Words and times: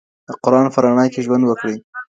د 0.27 0.29
قران 0.43 0.65
په 0.73 0.79
رڼا 0.83 1.05
کي 1.13 1.19
ژوند 1.25 1.43
وکړئ. 1.45 1.77